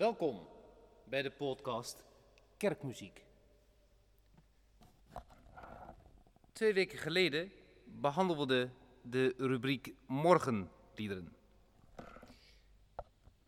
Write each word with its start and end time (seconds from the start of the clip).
Welkom 0.00 0.46
bij 1.04 1.22
de 1.22 1.30
podcast 1.30 2.04
Kerkmuziek. 2.56 3.24
Twee 6.52 6.72
weken 6.72 6.98
geleden 6.98 7.52
behandelden 7.84 8.46
we 8.46 8.70
de 9.10 9.34
rubriek 9.36 9.94
Morgenliederen. 10.06 11.36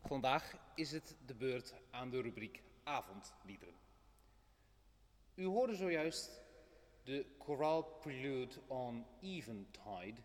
Vandaag 0.04 0.56
is 0.74 0.92
het 0.92 1.16
de 1.26 1.34
beurt 1.34 1.74
aan 1.90 2.10
de 2.10 2.20
rubriek 2.20 2.62
Avondliederen. 2.82 3.74
U 5.34 5.44
hoorde 5.44 5.74
zojuist 5.74 6.42
de 7.04 7.26
Chorale 7.38 7.84
Prelude 8.00 8.54
on 8.66 9.06
Eventide 9.20 10.20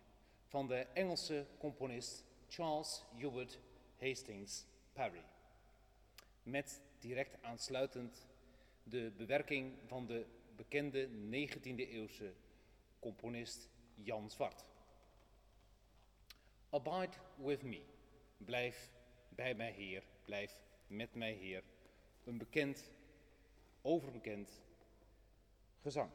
van 0.46 0.66
de 0.66 0.76
Engelse 0.76 1.46
componist 1.58 2.24
Charles 2.48 3.04
Hubert 3.16 3.58
Hastings 3.98 4.64
Parry. 4.92 5.24
Met 6.48 6.80
direct 6.98 7.42
aansluitend 7.42 8.26
de 8.82 9.12
bewerking 9.16 9.72
van 9.86 10.06
de 10.06 10.26
bekende 10.56 11.08
19e-eeuwse 11.08 12.32
componist 12.98 13.68
Jan 13.94 14.30
Zwart. 14.30 14.64
Abide 16.70 17.12
with 17.36 17.62
me. 17.62 17.82
Blijf 18.36 18.90
bij 19.28 19.54
mij, 19.54 19.72
Heer. 19.72 20.02
Blijf 20.24 20.58
met 20.86 21.14
mij, 21.14 21.32
Heer. 21.32 21.62
Een 22.24 22.38
bekend, 22.38 22.90
overbekend 23.82 24.62
gezang. 25.82 26.10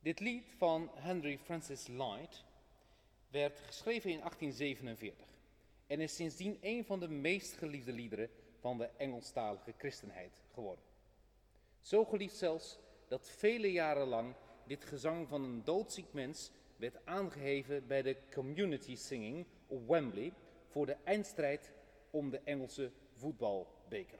Dit 0.00 0.20
lied 0.20 0.44
van 0.56 0.90
Henry 0.94 1.38
Francis 1.38 1.86
Lyte 1.86 2.36
werd 3.30 3.60
geschreven 3.60 4.10
in 4.10 4.18
1847 4.18 5.26
en 5.86 6.00
is 6.00 6.14
sindsdien 6.14 6.58
een 6.60 6.84
van 6.84 7.00
de 7.00 7.08
meest 7.08 7.56
geliefde 7.56 7.92
liederen 7.92 8.30
van 8.62 8.78
de 8.78 8.90
Engelstalige 8.96 9.74
christenheid 9.78 10.40
geworden. 10.52 10.84
Zo 11.80 12.04
geliefd 12.04 12.36
zelfs 12.36 12.78
dat 13.08 13.28
vele 13.28 13.72
jaren 13.72 14.06
lang 14.06 14.34
dit 14.66 14.84
gezang 14.84 15.28
van 15.28 15.42
een 15.42 15.64
doodziek 15.64 16.12
mens 16.12 16.50
werd 16.76 17.06
aangeheven 17.06 17.86
bij 17.86 18.02
de 18.02 18.16
community 18.30 18.96
singing 18.96 19.46
op 19.66 19.88
Wembley 19.88 20.32
voor 20.66 20.86
de 20.86 20.96
eindstrijd 21.04 21.72
om 22.10 22.30
de 22.30 22.40
Engelse 22.44 22.92
voetbalbeker. 23.12 24.18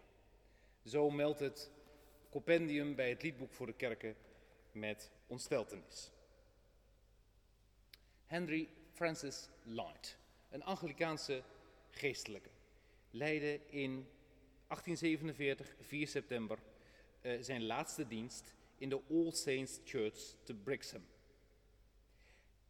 Zo 0.84 1.11
meldt 1.11 1.40
het 1.40 1.70
compendium 2.30 2.94
bij 2.94 3.08
het 3.08 3.22
liedboek 3.22 3.52
voor 3.52 3.66
de 3.66 3.72
kerken 3.72 4.16
met 4.72 5.11
ontsteltenis. 5.26 6.11
Henry 8.26 8.68
Francis 8.92 9.49
Light, 9.62 10.18
een 10.50 10.62
Anglikaanse 10.64 11.42
geestelijke, 11.90 12.50
leidde 13.11 13.61
in 13.66 14.08
1847, 14.72 15.74
4 15.80 16.08
september, 16.08 16.58
uh, 17.22 17.38
zijn 17.40 17.66
laatste 17.66 18.06
dienst 18.06 18.54
in 18.78 18.88
de 18.88 19.00
All 19.10 19.30
Saints 19.30 19.80
Church 19.84 20.34
te 20.42 20.54
Brixham. 20.54 21.04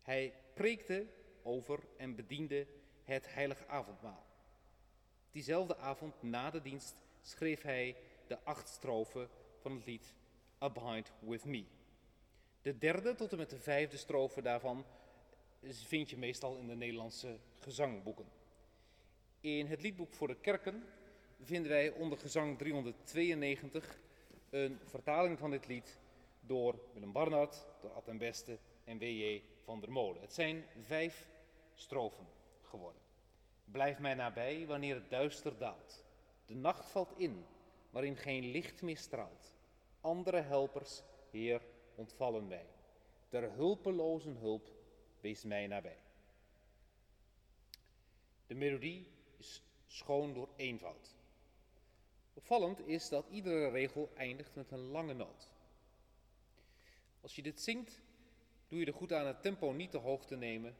Hij 0.02 0.34
preekte 0.54 1.06
over 1.42 1.80
en 1.96 2.14
bediende 2.14 2.66
het 3.04 3.34
heilige 3.34 3.66
avondmaal. 3.66 4.26
Diezelfde 5.30 5.76
avond 5.76 6.22
na 6.22 6.50
de 6.50 6.62
dienst 6.62 6.94
schreef 7.20 7.62
hij 7.62 7.96
de 8.26 8.44
acht 8.44 8.68
strofen 8.68 9.28
van 9.58 9.72
het 9.72 9.86
lied 9.86 10.14
Abide 10.58 11.08
with 11.20 11.44
Me. 11.44 11.64
De 12.62 12.78
derde 12.78 13.14
tot 13.14 13.32
en 13.32 13.38
met 13.38 13.50
de 13.50 13.58
vijfde 13.58 13.96
strofe 13.96 14.42
daarvan 14.42 14.84
vind 15.62 16.10
je 16.10 16.16
meestal 16.16 16.56
in 16.56 16.66
de 16.66 16.76
Nederlandse 16.76 17.38
gezangboeken. 17.58 18.26
In 19.40 19.66
het 19.66 19.82
liedboek 19.82 20.12
voor 20.12 20.28
de 20.28 20.40
kerken 20.40 20.84
vinden 21.42 21.70
wij 21.70 21.90
onder 21.90 22.18
gezang 22.18 22.58
392 22.58 24.00
een 24.50 24.78
vertaling 24.84 25.38
van 25.38 25.50
dit 25.50 25.66
lied 25.66 26.00
door 26.40 26.78
Willem 26.92 27.12
Barnard, 27.12 27.66
door 27.80 27.92
Ad 27.92 28.08
en 28.08 28.18
Beste 28.18 28.58
en 28.84 28.98
W.J. 28.98 29.42
van 29.64 29.80
der 29.80 29.92
Molen. 29.92 30.20
Het 30.20 30.32
zijn 30.32 30.64
vijf 30.82 31.28
strofen 31.74 32.26
geworden. 32.62 33.00
Blijf 33.64 33.98
mij 33.98 34.14
nabij 34.14 34.66
wanneer 34.66 34.94
het 34.94 35.10
duister 35.10 35.58
daalt. 35.58 36.04
De 36.46 36.54
nacht 36.54 36.90
valt 36.90 37.12
in, 37.16 37.44
waarin 37.90 38.16
geen 38.16 38.50
licht 38.50 38.82
meer 38.82 38.96
straalt. 38.96 39.54
Andere 40.00 40.40
helpers, 40.40 41.02
Heer, 41.30 41.62
ontvallen 41.94 42.48
wij. 42.48 42.66
Ter 43.28 43.52
hulpelozen 43.52 44.36
hulp, 44.36 44.70
wees 45.20 45.44
mij 45.44 45.66
nabij. 45.66 45.98
De 48.46 48.54
melodie 48.54 49.06
is 49.36 49.62
schoon 49.86 50.34
door 50.34 50.48
eenvoud. 50.56 51.14
Opvallend 52.34 52.86
is 52.86 53.08
dat 53.08 53.26
iedere 53.30 53.68
regel 53.68 54.10
eindigt 54.14 54.54
met 54.54 54.70
een 54.70 54.90
lange 54.90 55.14
noot. 55.14 55.50
Als 57.20 57.36
je 57.36 57.42
dit 57.42 57.60
zingt, 57.60 58.02
doe 58.68 58.80
je 58.80 58.86
er 58.86 58.94
goed 58.94 59.12
aan 59.12 59.26
het 59.26 59.42
tempo 59.42 59.72
niet 59.72 59.90
te 59.90 59.98
hoog 59.98 60.26
te 60.26 60.36
nemen, 60.36 60.76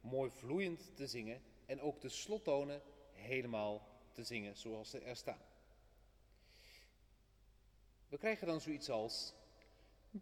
mooi 0.00 0.30
vloeiend 0.30 0.96
te 0.96 1.06
zingen 1.06 1.42
en 1.66 1.80
ook 1.80 2.00
de 2.00 2.08
slottonen 2.08 2.82
helemaal 3.12 3.88
te 4.12 4.24
zingen 4.24 4.56
zoals 4.56 4.90
ze 4.90 4.98
er 4.98 5.16
staan. 5.16 5.42
We 8.08 8.18
krijgen 8.18 8.46
dan 8.46 8.60
zoiets 8.60 8.90
als 8.90 9.34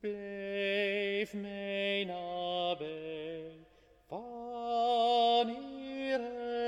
Blijf 0.01 1.33
mij 1.33 2.05
nabij, 2.05 3.67
wanneer 4.07 6.21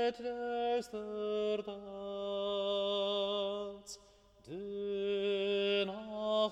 het 0.05 0.17
duister 0.17 1.63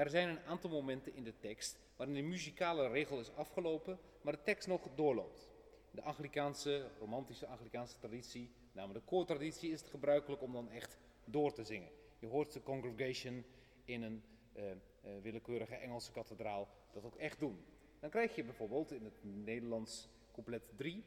Er 0.05 0.11
zijn 0.11 0.29
een 0.29 0.45
aantal 0.47 0.69
momenten 0.69 1.15
in 1.15 1.23
de 1.23 1.33
tekst 1.39 1.79
waarin 1.95 2.15
de 2.15 2.21
muzikale 2.21 2.87
regel 2.87 3.19
is 3.19 3.35
afgelopen, 3.35 3.99
maar 4.21 4.33
de 4.33 4.43
tekst 4.43 4.67
nog 4.67 4.81
doorloopt. 4.95 5.49
In 5.91 5.95
de 5.95 6.01
Anglikaanse, 6.01 6.89
romantische 6.99 7.47
Anglikaanse 7.47 7.97
traditie, 7.97 8.49
namelijk 8.71 9.05
de 9.05 9.11
koortraditie, 9.11 9.71
is 9.71 9.79
het 9.79 9.89
gebruikelijk 9.89 10.41
om 10.41 10.53
dan 10.53 10.69
echt 10.69 10.97
door 11.23 11.53
te 11.53 11.63
zingen. 11.63 11.89
Je 12.19 12.27
hoort 12.27 12.53
de 12.53 12.63
congregation 12.63 13.45
in 13.85 14.01
een 14.01 14.23
uh, 14.55 14.63
uh, 14.63 14.75
willekeurige 15.21 15.75
Engelse 15.75 16.11
kathedraal 16.11 16.67
dat 16.91 17.05
ook 17.05 17.15
echt 17.15 17.39
doen. 17.39 17.65
Dan 17.99 18.09
krijg 18.09 18.35
je 18.35 18.43
bijvoorbeeld 18.43 18.91
in 18.91 19.03
het 19.03 19.19
Nederlands 19.21 20.09
couplet 20.31 20.63
3. 20.75 21.03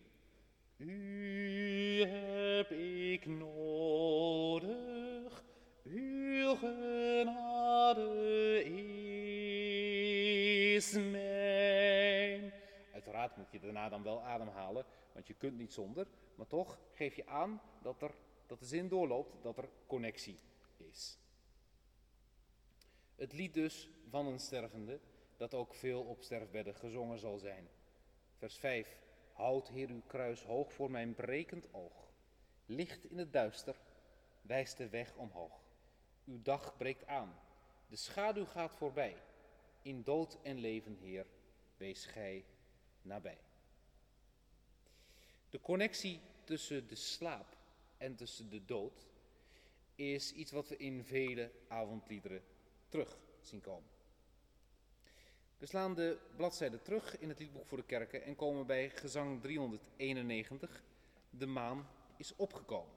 U 0.76 2.02
heb 2.02 2.70
ik 2.70 3.26
nodig, 3.26 4.64
uw 5.84 6.54
genade 6.54 8.08
Uiteraard 12.92 13.36
moet 13.36 13.50
je 13.50 13.60
daarna 13.60 13.88
dan 13.88 14.02
wel 14.02 14.22
ademhalen, 14.22 14.84
want 15.12 15.26
je 15.26 15.34
kunt 15.34 15.58
niet 15.58 15.72
zonder. 15.72 16.06
Maar 16.34 16.46
toch 16.46 16.78
geef 16.92 17.14
je 17.14 17.26
aan 17.26 17.60
dat, 17.82 18.02
er, 18.02 18.14
dat 18.46 18.58
de 18.58 18.66
zin 18.66 18.88
doorloopt, 18.88 19.42
dat 19.42 19.58
er 19.58 19.68
connectie 19.86 20.38
is. 20.76 21.18
Het 23.16 23.32
lied 23.32 23.54
dus 23.54 23.88
van 24.08 24.26
een 24.26 24.38
stervende, 24.38 25.00
dat 25.36 25.54
ook 25.54 25.74
veel 25.74 26.02
op 26.02 26.22
sterfbedden 26.22 26.74
gezongen 26.74 27.18
zal 27.18 27.38
zijn. 27.38 27.68
Vers 28.36 28.58
5. 28.58 29.00
Houd, 29.32 29.68
Heer, 29.68 29.88
uw 29.88 30.02
kruis 30.06 30.42
hoog 30.42 30.72
voor 30.72 30.90
mijn 30.90 31.14
brekend 31.14 31.74
oog. 31.74 32.10
Licht 32.66 33.04
in 33.04 33.18
het 33.18 33.32
duister 33.32 33.76
wijst 34.42 34.76
de 34.76 34.88
weg 34.88 35.14
omhoog. 35.16 35.64
Uw 36.24 36.42
dag 36.42 36.76
breekt 36.76 37.06
aan, 37.06 37.38
de 37.86 37.96
schaduw 37.96 38.44
gaat 38.44 38.74
voorbij. 38.74 39.16
In 39.88 40.02
dood 40.02 40.38
en 40.42 40.58
leven, 40.58 40.96
Heer, 41.00 41.26
wees 41.76 42.04
gij 42.04 42.44
nabij. 43.02 43.38
De 45.50 45.60
connectie 45.60 46.20
tussen 46.44 46.88
de 46.88 46.94
slaap 46.94 47.56
en 47.96 48.14
tussen 48.16 48.50
de 48.50 48.64
dood 48.64 49.06
is 49.94 50.32
iets 50.32 50.50
wat 50.50 50.68
we 50.68 50.76
in 50.76 51.04
vele 51.04 51.50
avondliederen 51.68 52.42
terug 52.88 53.18
zien 53.40 53.60
komen. 53.60 53.88
We 55.58 55.66
slaan 55.66 55.94
de 55.94 56.18
bladzijde 56.36 56.82
terug 56.82 57.18
in 57.18 57.28
het 57.28 57.38
liedboek 57.38 57.66
voor 57.66 57.78
de 57.78 57.84
kerken 57.84 58.22
en 58.22 58.36
komen 58.36 58.66
bij 58.66 58.90
gezang 58.90 59.42
391, 59.42 60.82
de 61.30 61.46
maan 61.46 61.88
is 62.16 62.36
opgekomen. 62.36 62.94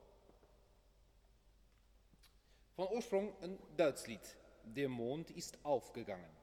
Van 2.72 2.88
oorsprong 2.88 3.32
een 3.40 3.58
Duits 3.74 4.06
lied. 4.06 4.36
De 4.72 4.86
mond 4.86 5.36
is 5.36 5.50
aufgegangen. 5.62 6.41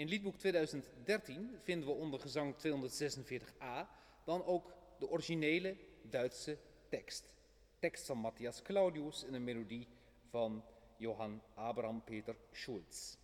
In 0.00 0.08
liedboek 0.08 0.36
2013 0.36 1.58
vinden 1.62 1.88
we 1.88 1.94
onder 1.94 2.20
gezang 2.20 2.54
246a 2.54 3.88
dan 4.24 4.44
ook 4.44 4.74
de 4.98 5.08
originele 5.08 5.76
Duitse 6.02 6.58
tekst. 6.88 7.36
Tekst 7.78 8.06
van 8.06 8.18
Matthias 8.18 8.62
Claudius 8.62 9.24
en 9.24 9.34
een 9.34 9.44
melodie 9.44 9.86
van 10.28 10.64
Johann 10.96 11.42
Abraham 11.54 12.04
Peter 12.04 12.36
Schulz. 12.52 13.16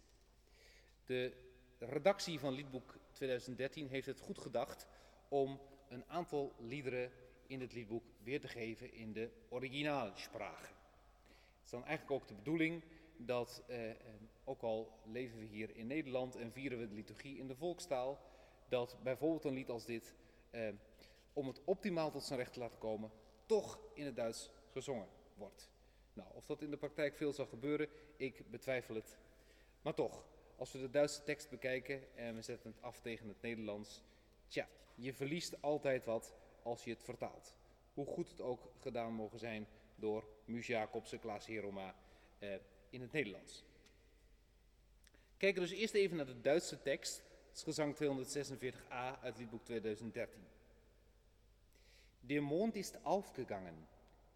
De 1.04 1.32
redactie 1.78 2.38
van 2.38 2.52
liedboek 2.52 2.98
2013 3.12 3.88
heeft 3.88 4.06
het 4.06 4.20
goed 4.20 4.38
gedacht 4.38 4.86
om 5.28 5.60
een 5.88 6.04
aantal 6.06 6.52
liederen 6.58 7.12
in 7.46 7.60
het 7.60 7.72
liedboek 7.72 8.04
weer 8.22 8.40
te 8.40 8.48
geven 8.48 8.92
in 8.92 9.12
de 9.12 9.30
originaalspraak. 9.48 10.62
Het 10.62 11.64
is 11.64 11.70
dan 11.70 11.84
eigenlijk 11.84 12.22
ook 12.22 12.28
de 12.28 12.34
bedoeling 12.34 12.82
dat, 13.16 13.62
eh, 13.66 13.90
eh, 13.90 13.96
ook 14.46 14.62
al 14.62 15.00
leven 15.04 15.38
we 15.38 15.44
hier 15.44 15.76
in 15.76 15.86
Nederland 15.86 16.36
en 16.36 16.52
vieren 16.52 16.78
we 16.78 16.88
de 16.88 16.94
liturgie 16.94 17.38
in 17.38 17.46
de 17.46 17.56
volkstaal, 17.56 18.20
dat 18.68 18.96
bijvoorbeeld 19.02 19.44
een 19.44 19.54
lied 19.54 19.70
als 19.70 19.84
dit, 19.84 20.14
eh, 20.50 20.68
om 21.32 21.46
het 21.46 21.64
optimaal 21.64 22.10
tot 22.10 22.24
zijn 22.24 22.38
recht 22.38 22.52
te 22.52 22.58
laten 22.58 22.78
komen, 22.78 23.10
toch 23.46 23.78
in 23.94 24.04
het 24.04 24.16
Duits 24.16 24.50
gezongen 24.72 25.08
wordt. 25.34 25.70
Nou, 26.12 26.28
of 26.34 26.46
dat 26.46 26.62
in 26.62 26.70
de 26.70 26.76
praktijk 26.76 27.16
veel 27.16 27.32
zal 27.32 27.46
gebeuren, 27.46 27.88
ik 28.16 28.50
betwijfel 28.50 28.94
het. 28.94 29.18
Maar 29.82 29.94
toch, 29.94 30.26
als 30.56 30.72
we 30.72 30.78
de 30.78 30.90
Duitse 30.90 31.22
tekst 31.22 31.50
bekijken 31.50 32.16
en 32.16 32.34
we 32.34 32.42
zetten 32.42 32.70
het 32.70 32.82
af 32.82 33.00
tegen 33.00 33.28
het 33.28 33.42
Nederlands, 33.42 34.02
tja, 34.46 34.68
je 34.94 35.14
verliest 35.14 35.62
altijd 35.62 36.04
wat 36.04 36.34
als 36.62 36.84
je 36.84 36.90
het 36.90 37.02
vertaalt. 37.02 37.54
Hoe 37.94 38.06
goed 38.06 38.28
het 38.28 38.40
ook 38.40 38.72
gedaan 38.80 39.12
mogen 39.12 39.38
zijn 39.38 39.66
door 39.94 40.24
Muus 40.44 40.66
Jacobsen, 40.66 41.20
Klaas 41.20 41.46
Heroma 41.46 41.94
eh, 42.38 42.54
in 42.90 43.00
het 43.00 43.12
Nederlands. 43.12 43.64
Kijken 45.36 45.62
dus 45.62 45.70
eerst 45.70 45.94
even 45.94 46.16
naar 46.16 46.26
de 46.26 46.40
Duitse 46.40 46.82
tekst. 46.82 47.22
Het 47.48 47.56
is 47.56 47.62
gezang 47.62 47.94
246a 47.94 49.20
uit 49.20 49.38
liedboek 49.38 49.64
2013. 49.64 50.40
Der 52.20 52.42
Mond 52.42 52.76
ist 52.76 53.04
aufgegangen, 53.04 53.88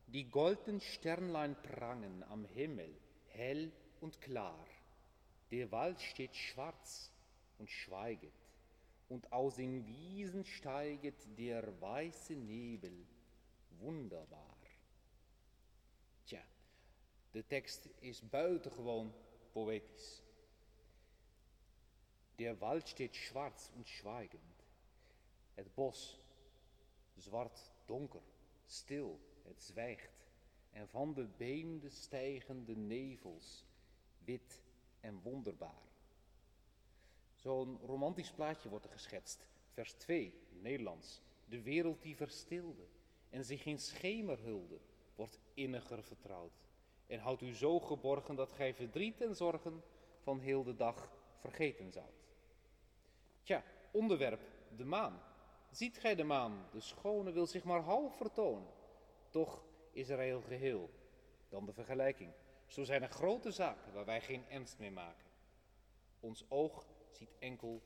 die 0.04 0.26
goldenen 0.30 0.80
Sternlein 0.80 1.56
prangen 1.60 2.22
am 2.28 2.44
Himmel, 2.44 2.94
hell 3.26 3.72
und 3.98 4.20
klar. 4.20 4.66
Der 5.48 5.70
Wald 5.70 6.00
steht 6.00 6.36
schwarz 6.36 7.10
und 7.58 7.70
schweiget, 7.70 8.32
und 9.08 9.32
aus 9.32 9.54
den 9.54 9.86
Wiesen 9.86 10.44
steiget 10.44 11.26
der 11.36 11.80
weiße 11.80 12.34
Nebel, 12.34 13.06
wunderbar. 13.80 14.56
Tja, 16.26 16.44
de 17.32 17.42
tekst 17.46 17.88
is 18.00 18.20
buitengewoon 18.20 19.12
poëtisch. 19.52 20.29
Der 22.40 22.58
Wald 22.58 22.88
steht 22.88 23.14
schwarz 23.14 23.70
und 23.76 23.86
schweigend. 23.86 24.64
Het 25.54 25.74
bos, 25.74 26.18
zwart, 27.16 27.72
donker, 27.84 28.22
stil, 28.66 29.20
het 29.42 29.62
zwijgt. 29.62 30.28
En 30.70 30.88
van 30.88 31.14
de 31.14 31.26
beemden 31.36 31.90
stijgen 31.90 32.64
de 32.64 32.76
nevels, 32.76 33.64
wit 34.24 34.62
en 35.00 35.20
wonderbaar. 35.22 35.88
Zo'n 37.34 37.78
romantisch 37.78 38.32
plaatje 38.32 38.68
wordt 38.68 38.84
er 38.84 38.90
geschetst. 38.90 39.46
Vers 39.72 39.92
2, 39.92 40.34
Nederlands. 40.50 41.20
De 41.44 41.62
wereld 41.62 42.02
die 42.02 42.16
verstilde 42.16 42.86
en 43.30 43.44
zich 43.44 43.64
in 43.64 43.78
schemer 43.78 44.42
hulde, 44.42 44.80
wordt 45.14 45.38
inniger 45.54 46.02
vertrouwd. 46.02 46.62
En 47.06 47.18
houdt 47.18 47.42
u 47.42 47.54
zo 47.54 47.80
geborgen 47.80 48.34
dat 48.34 48.52
gij 48.52 48.74
verdriet 48.74 49.20
en 49.20 49.36
zorgen 49.36 49.82
van 50.20 50.40
heel 50.40 50.62
de 50.62 50.76
dag 50.76 51.12
vergeten 51.36 51.92
zoudt. 51.92 52.19
Tja, 53.50 53.64
onderwerp, 53.90 54.40
de 54.76 54.84
maan. 54.84 55.22
Ziet 55.70 55.98
gij 55.98 56.14
de 56.14 56.24
maan, 56.24 56.68
de 56.72 56.80
schone 56.80 57.32
wil 57.32 57.46
zich 57.46 57.64
maar 57.64 57.80
half 57.80 58.16
vertonen. 58.16 58.68
Toch 59.30 59.64
is 59.92 60.08
er 60.08 60.18
heel 60.18 60.40
geheel. 60.40 60.90
Dan 61.48 61.66
de 61.66 61.72
vergelijking. 61.72 62.32
Zo 62.66 62.84
zijn 62.84 63.02
er 63.02 63.08
grote 63.08 63.50
zaken 63.50 63.92
waar 63.92 64.04
wij 64.04 64.20
geen 64.20 64.48
ernst 64.48 64.78
mee 64.78 64.90
maken. 64.90 65.26
Ons 66.20 66.44
oog 66.48 66.86
ziet 67.10 67.34
enkel 67.38 67.82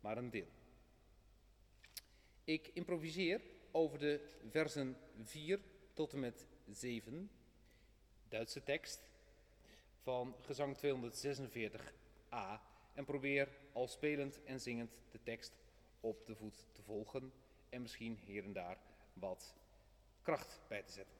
maar 0.00 0.16
een 0.16 0.30
deel. 0.30 0.48
Ik 2.44 2.70
improviseer 2.72 3.40
over 3.70 3.98
de 3.98 4.28
versen 4.50 4.96
4 5.22 5.60
tot 5.92 6.12
en 6.12 6.20
met 6.20 6.46
7, 6.70 7.30
Duitse 8.28 8.62
tekst, 8.62 9.08
van 10.02 10.36
gezang 10.40 10.76
246a 10.76 12.74
en 12.96 13.04
probeer 13.04 13.48
al 13.72 13.88
spelend 13.88 14.44
en 14.44 14.60
zingend 14.60 14.90
de 15.10 15.22
tekst 15.22 15.56
op 16.00 16.26
de 16.26 16.34
voet 16.34 16.66
te 16.72 16.82
volgen 16.82 17.32
en 17.68 17.82
misschien 17.82 18.18
hier 18.24 18.44
en 18.44 18.52
daar 18.52 18.78
wat 19.12 19.54
kracht 20.22 20.60
bij 20.68 20.82
te 20.82 20.92
zetten. 20.92 21.16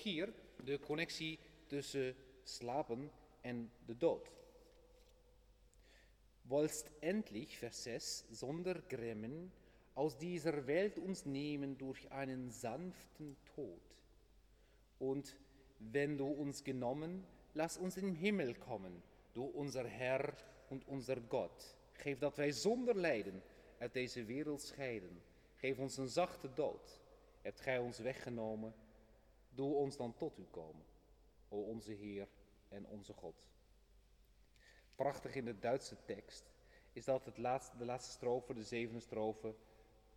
Hier 0.00 0.32
de 0.64 0.78
connectie 0.78 1.38
tussen 1.66 2.14
slapen 2.42 3.10
en 3.40 3.70
de 3.86 3.96
dood. 3.96 4.30
Wollst 6.42 6.90
endlich, 7.00 7.58
Vers 7.58 7.82
6, 7.82 8.24
Sondergrimmen 8.30 9.52
aus 9.94 10.16
dieser 10.18 10.66
Welt 10.66 10.98
uns 10.98 11.24
nehmen 11.24 11.78
durch 11.78 12.10
einen 12.10 12.50
sanften 12.50 13.36
Tod. 13.54 13.80
Und 14.98 15.36
wenn 15.78 16.16
du 16.16 16.26
uns 16.26 16.64
genommen, 16.64 17.24
lass 17.54 17.76
uns 17.76 17.96
in 17.96 18.06
den 18.06 18.14
Himmel 18.14 18.54
kommen, 18.54 19.02
du 19.32 19.44
unser 19.44 19.86
Herr 19.86 20.34
und 20.68 20.86
unser 20.88 21.20
Gott. 21.20 21.76
Geef 21.92 22.18
dat 22.18 22.36
wij 22.36 22.52
zonder 22.52 22.96
lijden 22.96 23.42
uit 23.78 23.92
deze 23.92 24.24
wereld 24.24 24.62
scheiden. 24.62 25.22
Geef 25.56 25.78
ons 25.78 25.96
een 25.96 26.08
zachte 26.08 26.50
dood. 26.54 27.00
Hebt 27.42 27.60
gij 27.60 27.78
ons 27.78 27.98
weggenomen, 27.98 28.74
doe 29.54 29.74
ons 29.74 29.96
dan 29.96 30.16
tot 30.16 30.38
u 30.38 30.44
komen, 30.50 30.86
o 31.48 31.62
onze 31.62 31.92
Heer 31.92 32.28
en 32.68 32.86
onze 32.86 33.12
God. 33.12 33.46
Prachtig 34.94 35.34
in 35.34 35.44
de 35.44 35.58
Duitse 35.58 35.96
tekst 36.04 36.50
is 36.92 37.04
dat 37.04 37.24
het 37.24 37.38
laatste, 37.38 37.76
de 37.76 37.84
laatste 37.84 38.10
strofe, 38.10 38.54
de 38.54 38.64
zevende 38.64 39.00
strofe, 39.00 39.54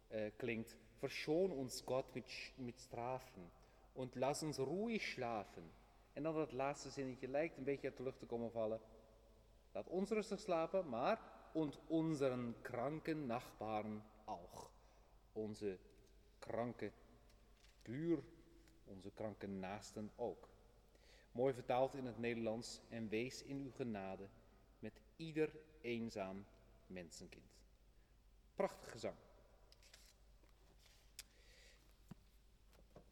äh, 0.08 0.32
klinkt. 0.36 0.78
Verschoon 0.98 1.52
ons 1.52 1.82
Gott 1.86 2.14
mit, 2.14 2.54
mit 2.56 2.80
Strafen 2.80 3.52
und 3.94 4.16
lass 4.16 4.44
uns 4.44 4.58
ruhig 4.58 5.02
schlafen. 5.02 5.72
En 6.14 6.24
dan 6.24 6.36
dat 6.36 6.52
laatste 6.52 6.90
zinnetje 6.90 7.28
lijkt 7.28 7.58
een 7.58 7.64
beetje 7.64 7.88
uit 7.88 7.98
de 7.98 8.04
lucht 8.04 8.20
te 8.20 8.26
komen 8.26 8.52
vallen. 8.52 8.80
Laat 9.72 9.90
ons 9.90 10.10
rustig 10.10 10.40
slapen, 10.40 10.90
maar 10.90 11.20
und 11.54 11.80
unseren 11.90 12.56
kranken 12.62 13.26
Nachbarn 13.26 14.04
auch. 14.26 14.72
Onze 15.34 15.80
kranke 16.40 16.92
buur, 17.84 18.24
onze 18.86 19.12
kranke 19.12 19.48
naasten 19.48 20.12
ook. 20.16 20.50
Mooi 21.32 21.54
vertaald 21.54 21.96
in 21.96 22.06
het 22.06 22.18
Nederlands. 22.18 22.80
En 22.90 23.10
wees 23.10 23.44
in 23.44 23.58
uw 23.58 23.72
genade 23.72 24.28
met 24.80 25.02
ieder 25.16 25.56
eenzaam 25.82 26.46
mensenkind. 26.88 27.58
Prachtig 28.56 28.92
gezang. 28.92 29.16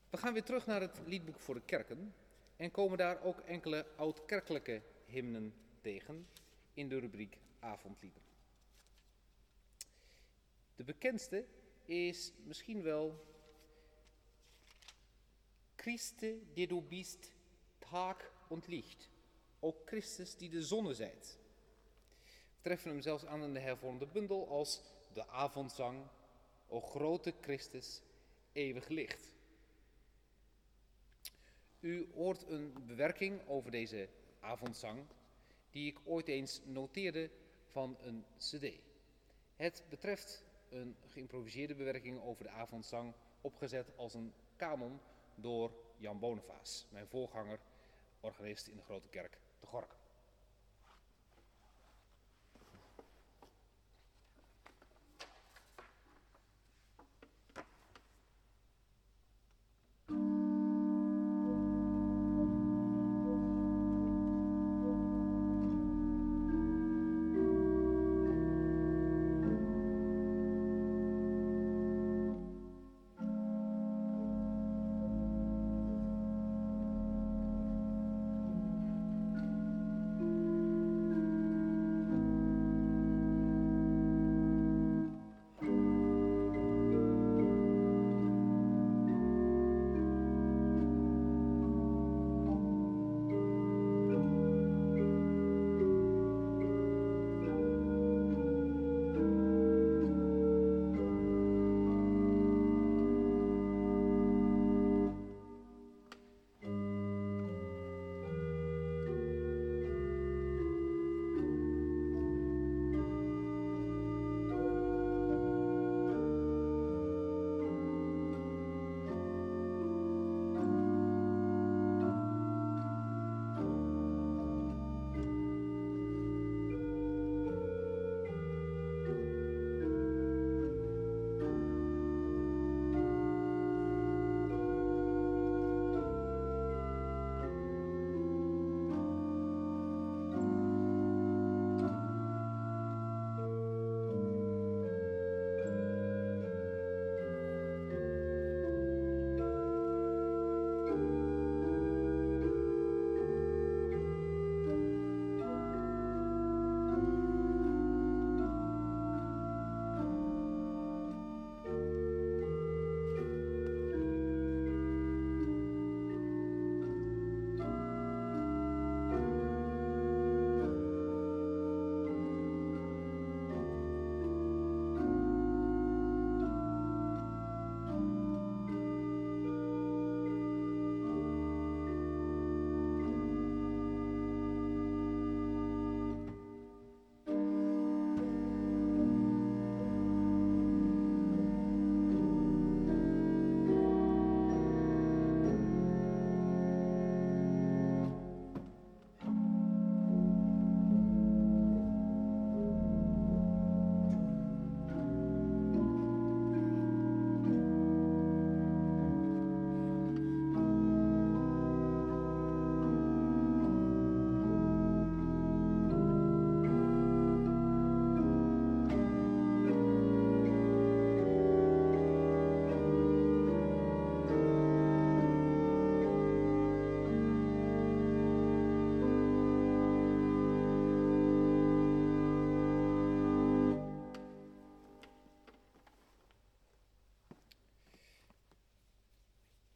We 0.09 0.17
gaan 0.17 0.33
weer 0.33 0.43
terug 0.43 0.65
naar 0.65 0.81
het 0.81 0.99
liedboek 1.05 1.39
voor 1.39 1.55
de 1.55 1.61
kerken 1.61 2.13
en 2.55 2.71
komen 2.71 2.97
daar 2.97 3.23
ook 3.23 3.39
enkele 3.39 3.85
oud-kerkelijke 3.95 4.81
hymnen 5.05 5.53
tegen 5.81 6.27
in 6.73 6.89
de 6.89 6.99
rubriek 6.99 7.37
avondliederen. 7.59 8.27
De 10.75 10.83
bekendste 10.83 11.45
is 11.85 12.33
misschien 12.43 12.81
wel 12.81 13.25
Christe, 15.81 16.39
die 16.55 16.67
du 16.67 16.79
bist, 16.79 17.31
Tag 17.79 18.31
und 18.49 18.67
Licht. 18.67 19.09
Ook 19.61 19.87
Christus 19.87 20.37
die 20.37 20.49
de 20.49 20.63
zonne 20.63 20.93
zijt. 20.93 21.37
We 22.55 22.61
treffen 22.61 22.91
hem 22.91 23.01
zelfs 23.01 23.25
aan 23.25 23.43
in 23.43 23.53
de 23.53 23.59
hervormde 23.59 24.05
bundel 24.05 24.49
als 24.49 24.81
de 25.13 25.27
avondzang, 25.27 26.07
o 26.67 26.81
grote 26.81 27.33
Christus, 27.41 28.01
eeuwig 28.53 28.87
licht. 28.87 29.33
U 31.79 32.07
hoort 32.13 32.47
een 32.47 32.73
bewerking 32.87 33.47
over 33.47 33.71
deze 33.71 34.09
avondzang 34.39 35.05
die 35.69 35.91
ik 35.91 35.99
ooit 36.03 36.27
eens 36.27 36.61
noteerde 36.65 37.29
van 37.65 37.97
een 38.01 38.25
cd. 38.37 38.79
Het 39.55 39.83
betreft 39.89 40.43
een 40.69 40.95
geïmproviseerde 41.05 41.75
bewerking 41.75 42.21
over 42.21 42.43
de 42.43 42.49
avondzang, 42.49 43.13
opgezet 43.41 43.87
als 43.95 44.13
een 44.13 44.33
kanon 44.55 44.99
door 45.35 45.71
Jan 45.97 46.19
Bonifaas, 46.19 46.87
mijn 46.89 47.07
voorganger, 47.07 47.59
organist 48.19 48.67
in 48.67 48.75
de 48.75 48.83
Grote 48.83 49.07
Kerk 49.07 49.39
te 49.59 49.67
Gork. 49.67 50.00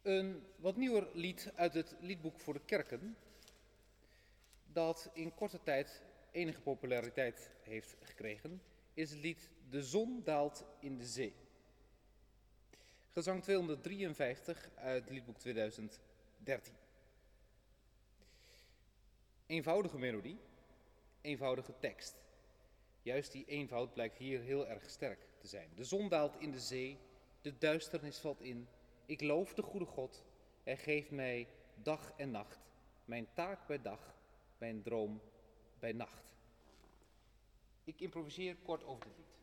Een 0.06 0.46
wat 0.56 0.76
nieuwer 0.76 1.08
lied 1.12 1.52
uit 1.54 1.74
het 1.74 1.96
liedboek 2.00 2.40
voor 2.40 2.54
de 2.54 2.64
kerken, 2.64 3.16
dat 4.72 5.10
in 5.12 5.34
korte 5.34 5.62
tijd 5.62 6.02
enige 6.30 6.60
populariteit 6.60 7.50
heeft 7.62 7.96
gekregen, 8.02 8.62
is 8.94 9.10
het 9.10 9.18
lied 9.18 9.50
De 9.70 9.82
zon 9.82 10.22
daalt 10.24 10.64
in 10.80 10.98
de 10.98 11.04
zee. 11.04 11.34
Gezang 13.12 13.42
253 13.42 14.70
uit 14.74 15.10
liedboek 15.10 15.38
2013. 15.38 16.74
Eenvoudige 19.46 19.98
melodie, 19.98 20.38
eenvoudige 21.20 21.74
tekst. 21.78 22.14
Juist 23.02 23.32
die 23.32 23.44
eenvoud 23.46 23.92
blijkt 23.92 24.18
hier 24.18 24.40
heel 24.40 24.66
erg 24.66 24.90
sterk 24.90 25.26
te 25.38 25.46
zijn. 25.46 25.70
De 25.74 25.84
zon 25.84 26.08
daalt 26.08 26.36
in 26.38 26.50
de 26.50 26.60
zee, 26.60 26.98
de 27.40 27.58
duisternis 27.58 28.18
valt 28.18 28.40
in. 28.40 28.68
Ik 29.06 29.20
loof 29.20 29.54
de 29.54 29.62
goede 29.62 29.86
God. 29.86 30.24
Hij 30.62 30.76
geeft 30.76 31.10
mij 31.10 31.48
dag 31.74 32.12
en 32.16 32.30
nacht, 32.30 32.58
mijn 33.04 33.26
taak 33.32 33.66
bij 33.66 33.82
dag, 33.82 34.14
mijn 34.58 34.82
droom 34.82 35.20
bij 35.78 35.92
nacht. 35.92 36.34
Ik 37.84 38.00
improviseer 38.00 38.56
kort 38.56 38.84
over 38.84 39.04
dit 39.04 39.16
lied. 39.16 39.36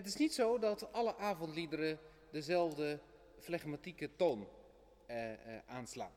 Het 0.00 0.08
is 0.08 0.16
niet 0.16 0.34
zo 0.34 0.58
dat 0.58 0.92
alle 0.92 1.16
avondliederen 1.16 1.98
dezelfde 2.30 3.00
flegmatieke 3.38 4.16
toon 4.16 4.48
eh, 5.06 5.32
eh, 5.32 5.38
aanslaan. 5.66 6.12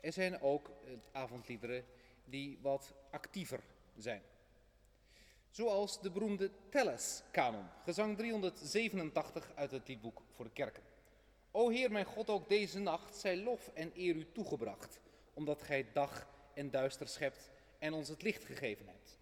Er 0.00 0.12
zijn 0.12 0.40
ook 0.40 0.68
eh, 0.68 0.92
avondliederen 1.12 1.84
die 2.24 2.58
wat 2.62 2.94
actiever 3.10 3.60
zijn. 3.96 4.22
Zoals 5.50 6.00
de 6.00 6.10
beroemde 6.10 6.50
Tellus-kanon, 6.68 7.66
gezang 7.84 8.16
387 8.16 9.52
uit 9.54 9.70
het 9.70 9.88
liedboek 9.88 10.22
voor 10.30 10.44
de 10.44 10.50
kerken. 10.50 10.82
O 11.50 11.68
Heer 11.68 11.92
mijn 11.92 12.04
God, 12.04 12.30
ook 12.30 12.48
deze 12.48 12.78
nacht 12.78 13.16
zij 13.16 13.36
lof 13.36 13.70
en 13.74 13.92
eer 13.94 14.16
u 14.16 14.26
toegebracht, 14.32 15.00
omdat 15.34 15.62
gij 15.62 15.86
dag 15.92 16.26
en 16.54 16.70
duister 16.70 17.08
schept 17.08 17.50
en 17.78 17.92
ons 17.92 18.08
het 18.08 18.22
licht 18.22 18.44
gegeven 18.44 18.86
hebt. 18.86 19.18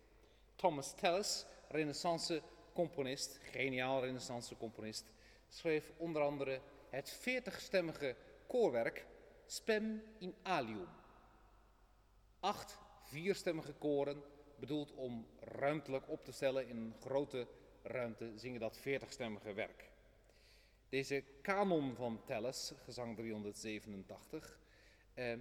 Thomas 0.57 0.95
Tellus, 0.95 1.47
renaissance 1.69 2.43
componist, 2.79 3.38
geniaal 3.43 4.01
renaissance 4.05 4.57
componist, 4.57 5.12
schreef 5.49 5.93
onder 5.97 6.23
andere 6.23 6.61
het 6.91 7.11
veertigstemmige 7.11 8.17
koorwerk 8.47 9.07
Spem 9.47 10.03
in 10.19 10.35
Alium. 10.43 10.88
Acht 12.41 12.79
vierstemmige 13.03 13.73
koren, 13.73 14.23
bedoeld 14.57 14.93
om 14.93 15.27
ruimtelijk 15.41 16.09
op 16.09 16.25
te 16.25 16.33
stellen 16.33 16.69
in 16.69 16.77
een 16.77 16.95
grote 17.01 17.47
ruimte, 17.83 18.33
zingen 18.35 18.61
dat 18.61 18.77
veertigstemmige 18.77 19.53
werk. 19.53 19.91
Deze 20.88 21.25
kanon 21.43 21.95
van 21.95 22.25
Tellus, 22.25 22.73
gezang 22.85 23.17
387, 23.17 24.59
eh, 25.14 25.38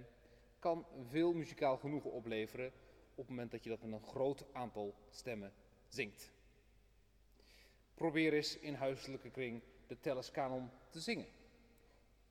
kan 0.58 0.86
veel 1.08 1.32
muzikaal 1.32 1.76
genoegen 1.76 2.12
opleveren 2.12 2.72
op 3.10 3.26
het 3.26 3.28
moment 3.28 3.50
dat 3.50 3.64
je 3.64 3.70
dat 3.70 3.82
met 3.82 3.92
een 3.92 4.06
groot 4.06 4.44
aantal 4.52 4.94
stemmen 5.10 5.52
zingt. 5.88 6.36
Probeer 7.98 8.32
eens 8.32 8.58
in 8.58 8.74
huiselijke 8.74 9.30
kring 9.30 9.62
de 9.86 9.96
Telleskanon 10.00 10.70
te 10.90 11.00
zingen. 11.00 11.26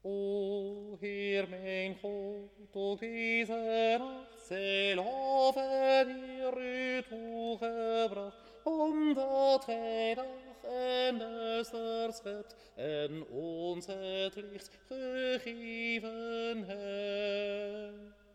O 0.02 0.98
Heer 1.00 1.50
mijn 1.50 1.98
God 2.00 2.50
ook 2.74 3.00
deze 3.00 3.96
nacht 4.00 4.46
zijn 4.48 4.96
lof 4.96 5.56
en 5.56 6.10
eer 6.10 6.58
u 6.58 7.04
toegebracht, 7.04 8.52
omdat 8.64 9.64
gij 9.64 10.14
dag 10.16 10.64
en 10.64 11.18
duister 11.18 12.14
schept 12.14 12.56
en 12.76 13.28
ons 13.28 13.86
het 13.86 14.36
licht 14.36 14.78
gegeven 14.88 16.64
hebt. 16.68 18.27